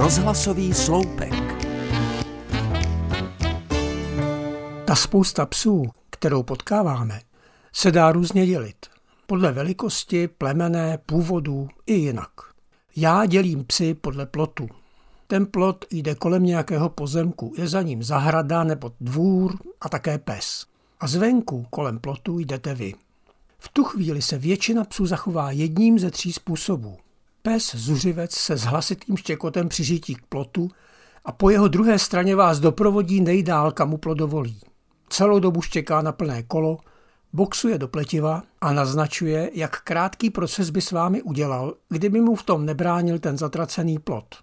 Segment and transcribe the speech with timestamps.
[0.00, 1.34] Rozhlasový sloupek.
[4.84, 7.20] Ta spousta psů, kterou potkáváme,
[7.72, 8.76] se dá různě dělit.
[9.26, 12.30] Podle velikosti, plemené, původu i jinak.
[12.96, 14.68] Já dělím psy podle plotu.
[15.26, 20.66] Ten plot jde kolem nějakého pozemku, je za ním zahrada nebo dvůr a také pes.
[21.00, 22.94] A zvenku kolem plotu jdete vy.
[23.58, 26.96] V tu chvíli se většina psů zachová jedním ze tří způsobů.
[27.42, 30.70] Pes zuřivec se s hlasitým štěkotem přiřítí k plotu
[31.24, 34.60] a po jeho druhé straně vás doprovodí nejdál, kam mu plot dovolí.
[35.08, 36.78] Celou dobu štěká na plné kolo,
[37.32, 42.42] boxuje do pletiva a naznačuje, jak krátký proces by s vámi udělal, kdyby mu v
[42.42, 44.34] tom nebránil ten zatracený plot.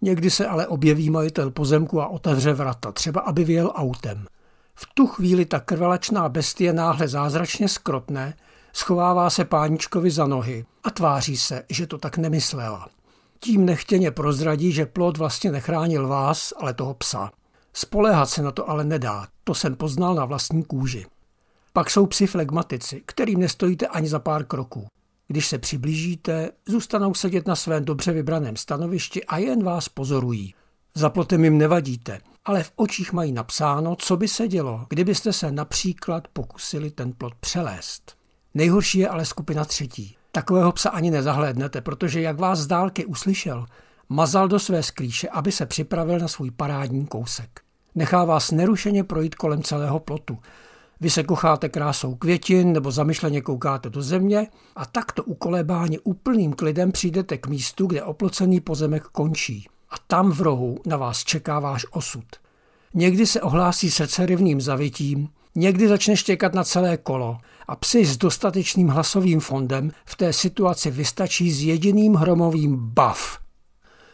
[0.00, 4.26] Někdy se ale objeví majitel pozemku a otevře vrata, třeba aby vyjel autem.
[4.74, 8.34] V tu chvíli ta krvelačná bestie náhle zázračně skrotne,
[8.74, 12.88] schovává se páničkovi za nohy a tváří se, že to tak nemyslela.
[13.40, 17.30] Tím nechtěně prozradí, že plot vlastně nechránil vás, ale toho psa.
[17.72, 21.06] Spoléhat se na to ale nedá, to jsem poznal na vlastní kůži.
[21.72, 24.86] Pak jsou psi flegmatici, kterým nestojíte ani za pár kroků.
[25.28, 30.54] Když se přiblížíte, zůstanou sedět na svém dobře vybraném stanovišti a jen vás pozorují.
[30.94, 35.52] Za plotem jim nevadíte, ale v očích mají napsáno, co by se dělo, kdybyste se
[35.52, 38.23] například pokusili ten plot přelést.
[38.54, 40.16] Nejhorší je ale skupina třetí.
[40.32, 43.66] Takového psa ani nezahlédnete, protože jak vás z dálky uslyšel,
[44.08, 47.60] mazal do své sklíše, aby se připravil na svůj parádní kousek.
[47.94, 50.38] Nechá vás nerušeně projít kolem celého plotu.
[51.00, 56.92] Vy se kocháte krásou květin nebo zamyšleně koukáte do země a takto ukolebáni úplným klidem
[56.92, 59.68] přijdete k místu, kde oplocený pozemek končí.
[59.90, 62.24] A tam v rohu na vás čeká váš osud.
[62.94, 67.38] Někdy se ohlásí srdcerivným zavitím, někdy začne štěkat na celé kolo
[67.68, 73.38] a psi s dostatečným hlasovým fondem v té situaci vystačí s jediným hromovým bav.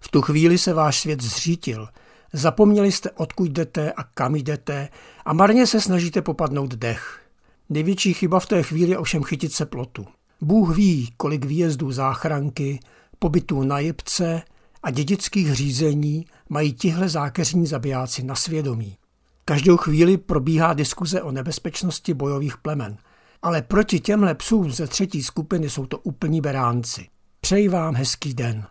[0.00, 1.88] V tu chvíli se váš svět zřítil–
[2.32, 4.88] Zapomněli jste, odkud jdete a kam jdete
[5.24, 7.20] a marně se snažíte popadnout dech.
[7.68, 10.06] Největší chyba v té chvíli ovšem chytit se plotu.
[10.40, 12.80] Bůh ví, kolik výjezdů záchranky,
[13.18, 14.42] pobytů na jebce
[14.82, 18.96] a dědických řízení mají tihle zákeřní zabijáci na svědomí.
[19.44, 22.96] Každou chvíli probíhá diskuze o nebezpečnosti bojových plemen,
[23.42, 27.08] ale proti těmhle psům ze třetí skupiny jsou to úplní beránci.
[27.40, 28.64] Přeji vám hezký den.